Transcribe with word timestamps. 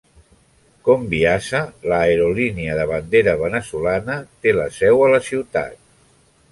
Conviasa, 0.87 1.59
la 1.91 1.99
aerolínia 2.07 2.79
de 2.81 2.89
bandera 2.93 3.37
veneçolana, 3.45 4.19
té 4.47 4.59
la 4.63 4.69
seu 4.83 5.09
a 5.09 5.13
la 5.15 5.23
ciutat. 5.29 5.81